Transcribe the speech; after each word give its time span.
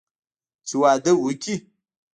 چې 0.67 0.75
واده 0.81 1.11
وکړي. 1.23 1.55